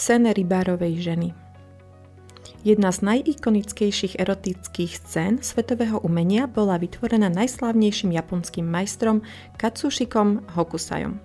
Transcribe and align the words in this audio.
Sen 0.00 0.24
rybárovej 0.24 0.96
ženy. 1.12 1.36
Jedna 2.64 2.88
z 2.88 3.04
najikonickejších 3.04 4.16
erotických 4.16 4.96
scén 4.96 5.44
svetového 5.44 6.00
umenia 6.00 6.48
bola 6.48 6.80
vytvorená 6.80 7.28
najslávnejším 7.28 8.16
japonským 8.16 8.64
majstrom 8.64 9.20
Katsushikom 9.60 10.48
Hokusajom. 10.56 11.20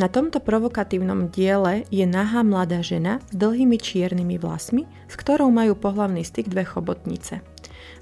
Na 0.00 0.08
tomto 0.08 0.40
provokatívnom 0.40 1.28
diele 1.28 1.84
je 1.92 2.08
nahá 2.08 2.40
mladá 2.40 2.80
žena 2.80 3.20
s 3.28 3.36
dlhými 3.36 3.76
čiernymi 3.76 4.40
vlasmi, 4.40 4.88
s 5.12 5.14
ktorou 5.20 5.52
majú 5.52 5.76
pohlavný 5.76 6.24
styk 6.24 6.48
dve 6.48 6.64
chobotnice. 6.64 7.44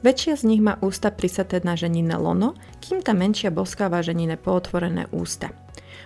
Väčšia 0.07 0.39
z 0.39 0.43
nich 0.47 0.63
má 0.63 0.79
ústa 0.79 1.11
prisaté 1.11 1.59
na 1.67 1.75
ženine 1.75 2.15
lono, 2.15 2.55
kým 2.79 3.03
tá 3.03 3.19
menšia 3.19 3.51
boskáva 3.51 3.99
ženine 3.99 4.39
pootvorené 4.39 5.11
ústa. 5.11 5.51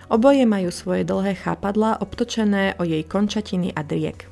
Oboje 0.09 0.43
majú 0.45 0.73
svoje 0.73 1.05
dlhé 1.05 1.37
chápadlá 1.37 2.01
obtočené 2.01 2.73
o 2.77 2.83
jej 2.83 3.05
končatiny 3.05 3.73
a 3.75 3.85
driek. 3.85 4.29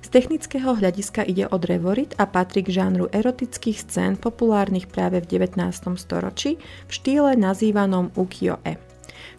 Z 0.00 0.08
technického 0.08 0.80
hľadiska 0.80 1.28
ide 1.28 1.44
o 1.44 1.56
drevorit 1.60 2.16
a 2.16 2.24
patrí 2.24 2.64
k 2.64 2.72
žánru 2.72 3.12
erotických 3.12 3.84
scén 3.84 4.16
populárnych 4.16 4.88
práve 4.88 5.20
v 5.20 5.44
19. 5.44 5.68
storočí 6.00 6.56
v 6.88 6.90
štýle 6.90 7.36
nazývanom 7.36 8.08
ukiyo-e. 8.16 8.80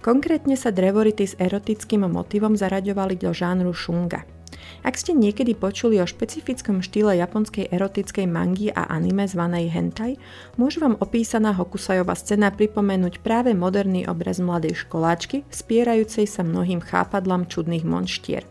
Konkrétne 0.05 0.53
sa 0.53 0.69
drevority 0.69 1.25
s 1.25 1.37
erotickým 1.37 2.05
motivom 2.05 2.53
zaraďovali 2.53 3.17
do 3.17 3.33
žánru 3.33 3.73
šunga. 3.73 4.40
Ak 4.81 4.97
ste 4.97 5.13
niekedy 5.13 5.53
počuli 5.53 6.01
o 6.01 6.05
špecifickom 6.09 6.81
štýle 6.81 7.17
japonskej 7.21 7.69
erotickej 7.69 8.25
mangy 8.25 8.73
a 8.73 8.89
anime 8.89 9.29
zvanej 9.29 9.69
hentai, 9.69 10.17
môže 10.57 10.81
vám 10.81 10.97
opísaná 10.97 11.53
Hokusajová 11.53 12.17
scéna 12.17 12.49
pripomenúť 12.49 13.21
práve 13.21 13.53
moderný 13.53 14.09
obraz 14.09 14.41
mladej 14.41 14.73
školáčky, 14.85 15.45
spierajúcej 15.53 16.25
sa 16.25 16.41
mnohým 16.41 16.81
chápadlám 16.81 17.45
čudných 17.45 17.85
monštier. 17.85 18.43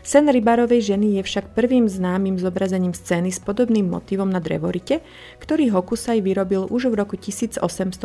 Sen 0.00 0.24
rybarovej 0.28 0.96
ženy 0.96 1.20
je 1.20 1.22
však 1.22 1.52
prvým 1.52 1.84
známym 1.84 2.40
zobrazením 2.40 2.96
scény 2.96 3.28
s 3.28 3.38
podobným 3.38 3.84
motivom 3.84 4.32
na 4.32 4.40
drevorite, 4.40 5.04
ktorý 5.38 5.68
Hokusai 5.76 6.24
vyrobil 6.24 6.64
už 6.72 6.88
v 6.88 6.94
roku 6.96 7.20
1814. 7.20 8.00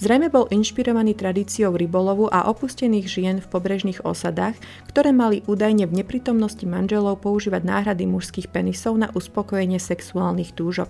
Zrejme 0.00 0.32
bol 0.32 0.48
inšpirovaný 0.48 1.12
tradíciou 1.12 1.76
rybolovu 1.76 2.32
a 2.32 2.48
opustených 2.48 3.06
žien 3.06 3.36
v 3.44 3.50
pobrežných 3.52 4.00
osadách, 4.08 4.56
ktoré 4.88 5.12
mali 5.12 5.44
údajne 5.44 5.84
v 5.84 6.00
neprítomnosti 6.00 6.64
manželov 6.64 7.20
používať 7.20 7.62
náhrady 7.68 8.08
mužských 8.08 8.48
penisov 8.48 8.96
na 8.96 9.12
uspokojenie 9.12 9.76
sexuálnych 9.76 10.56
túžob. 10.56 10.88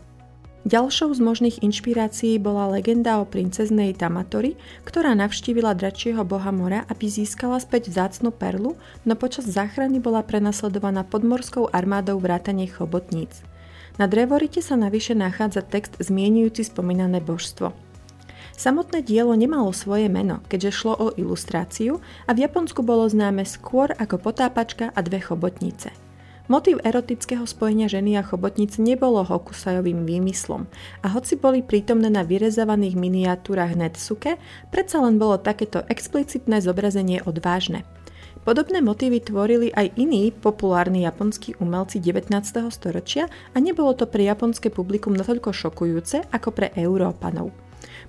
Ďalšou 0.64 1.12
z 1.12 1.20
možných 1.20 1.60
inšpirácií 1.60 2.40
bola 2.40 2.72
legenda 2.72 3.20
o 3.20 3.28
princeznej 3.28 3.92
Tamatori, 3.92 4.56
ktorá 4.88 5.12
navštívila 5.12 5.76
dračieho 5.76 6.24
boha 6.24 6.48
mora, 6.56 6.88
aby 6.88 7.04
získala 7.04 7.60
späť 7.60 7.92
vzácnu 7.92 8.32
perlu, 8.32 8.72
no 9.04 9.12
počas 9.12 9.44
záchrany 9.44 10.00
bola 10.00 10.24
prenasledovaná 10.24 11.04
podmorskou 11.04 11.68
armádou 11.68 12.16
vrátane 12.16 12.64
chobotníc. 12.64 13.44
Na 14.00 14.08
drevorite 14.08 14.64
sa 14.64 14.80
navyše 14.80 15.12
nachádza 15.12 15.60
text 15.60 16.00
zmienujúci 16.00 16.64
spomínané 16.64 17.20
božstvo. 17.20 17.76
Samotné 18.56 19.04
dielo 19.04 19.36
nemalo 19.36 19.68
svoje 19.76 20.08
meno, 20.08 20.40
keďže 20.48 20.80
šlo 20.80 20.94
o 20.96 21.06
ilustráciu 21.12 22.00
a 22.24 22.32
v 22.32 22.48
Japonsku 22.48 22.80
bolo 22.80 23.04
známe 23.04 23.44
skôr 23.44 23.92
ako 24.00 24.16
potápačka 24.16 24.88
a 24.96 24.98
dve 25.04 25.20
chobotnice. 25.20 25.92
Motív 26.44 26.84
erotického 26.84 27.48
spojenia 27.48 27.88
ženy 27.88 28.20
a 28.20 28.22
chobotnic 28.22 28.76
nebolo 28.76 29.24
Hokusajovým 29.24 30.04
výmyslom 30.04 30.68
a 31.00 31.06
hoci 31.08 31.40
boli 31.40 31.64
prítomné 31.64 32.12
na 32.12 32.20
vyrezávaných 32.20 33.00
miniatúrach 33.00 33.72
Netsuke, 33.72 34.36
predsa 34.68 35.00
len 35.00 35.16
bolo 35.16 35.40
takéto 35.40 35.80
explicitné 35.88 36.60
zobrazenie 36.60 37.24
odvážne. 37.24 37.88
Podobné 38.44 38.84
motívy 38.84 39.24
tvorili 39.24 39.72
aj 39.72 39.96
iní 39.96 40.28
populárni 40.36 41.08
japonskí 41.08 41.56
umelci 41.64 41.96
19. 41.96 42.36
storočia 42.68 43.24
a 43.24 43.56
nebolo 43.56 43.96
to 43.96 44.04
pre 44.04 44.28
japonské 44.28 44.68
publikum 44.68 45.16
natoľko 45.16 45.48
šokujúce 45.48 46.28
ako 46.28 46.52
pre 46.52 46.68
Európanov. 46.76 47.56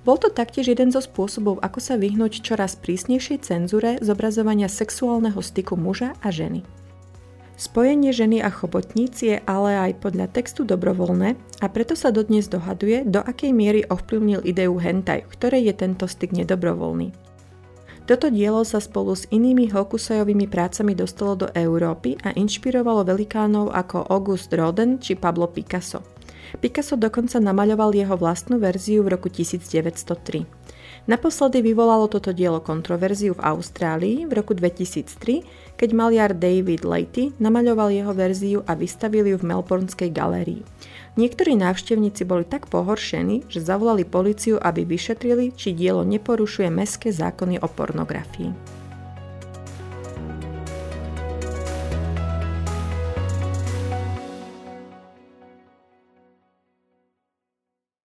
Bol 0.04 0.20
to 0.20 0.28
taktiež 0.28 0.76
jeden 0.76 0.92
zo 0.92 1.00
spôsobov, 1.00 1.64
ako 1.64 1.80
sa 1.80 1.96
vyhnúť 1.96 2.44
čoraz 2.44 2.76
prísnejšej 2.76 3.48
cenzúre 3.48 3.96
zobrazovania 4.04 4.68
sexuálneho 4.68 5.40
styku 5.40 5.72
muža 5.72 6.12
a 6.20 6.28
ženy. 6.28 6.60
Spojenie 7.56 8.12
ženy 8.12 8.44
a 8.44 8.52
chobotníc 8.52 9.24
je 9.24 9.40
ale 9.48 9.72
aj 9.88 10.04
podľa 10.04 10.28
textu 10.28 10.68
dobrovoľné 10.68 11.40
a 11.64 11.66
preto 11.72 11.96
sa 11.96 12.12
dodnes 12.12 12.52
dohaduje, 12.52 13.08
do 13.08 13.24
akej 13.24 13.56
miery 13.56 13.80
ovplyvnil 13.88 14.44
ideu 14.44 14.76
hentai, 14.76 15.24
ktorej 15.24 15.72
je 15.72 15.74
tento 15.74 16.04
styk 16.04 16.36
nedobrovoľný. 16.36 17.16
Toto 18.04 18.28
dielo 18.28 18.62
sa 18.62 18.78
spolu 18.78 19.16
s 19.16 19.24
inými 19.32 19.72
Hokusajovými 19.72 20.46
prácami 20.46 20.92
dostalo 20.92 21.34
do 21.34 21.48
Európy 21.56 22.20
a 22.22 22.36
inšpirovalo 22.36 23.02
velikánov 23.08 23.72
ako 23.72 24.04
August 24.12 24.52
Rodin 24.52 25.00
či 25.00 25.16
Pablo 25.16 25.48
Picasso– 25.48 26.04
Picasso 26.58 26.96
dokonca 26.96 27.36
namaľoval 27.38 27.94
jeho 27.94 28.14
vlastnú 28.14 28.56
verziu 28.60 29.02
v 29.02 29.18
roku 29.18 29.28
1903. 29.28 30.66
Naposledy 31.06 31.62
vyvolalo 31.62 32.10
toto 32.10 32.34
dielo 32.34 32.58
kontroverziu 32.58 33.38
v 33.38 33.44
Austrálii 33.46 34.26
v 34.26 34.32
roku 34.34 34.58
2003, 34.58 35.78
keď 35.78 35.90
maliar 35.94 36.34
David 36.34 36.82
Leity 36.82 37.30
namaľoval 37.38 37.94
jeho 37.94 38.10
verziu 38.10 38.58
a 38.66 38.74
vystavili 38.74 39.30
ju 39.30 39.38
v 39.38 39.46
Melbourneskej 39.54 40.10
galérii. 40.10 40.66
Niektorí 41.14 41.54
návštevníci 41.54 42.26
boli 42.26 42.42
tak 42.42 42.66
pohoršení, 42.66 43.46
že 43.46 43.62
zavolali 43.62 44.02
policiu, 44.02 44.58
aby 44.58 44.82
vyšetrili, 44.82 45.54
či 45.54 45.72
dielo 45.72 46.02
neporušuje 46.02 46.68
mestské 46.74 47.14
zákony 47.14 47.62
o 47.62 47.68
pornografii. 47.70 48.50